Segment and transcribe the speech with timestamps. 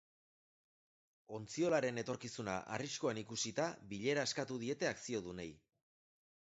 [1.39, 5.51] Ontziolaren etorkizuna arriskuan ikusita, bilera eskatu diete akziodunei.